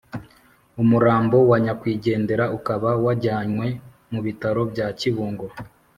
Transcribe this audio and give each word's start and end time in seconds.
umurambo 0.81 1.37
wa 1.49 1.57
nyakwigendera 1.63 2.45
ukaba 2.57 2.89
wajyanwe 3.03 3.67
mu 4.11 4.19
bitaro 4.25 4.61
bya 4.71 4.87
kibungo 4.99 5.45